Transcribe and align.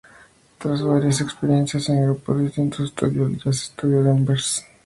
Tras 0.57 0.81
varias 0.81 1.21
experiencias 1.21 1.87
en 1.89 2.01
grupos 2.03 2.39
distintos, 2.39 2.85
estudió 2.89 3.27
en 3.27 3.35
el 3.35 3.39
Jazz 3.43 3.57
Studio 3.75 4.01
en 4.01 4.07
Amberes. 4.07 4.65